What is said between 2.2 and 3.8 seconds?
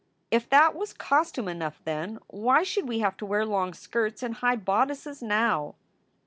why should we have to wear long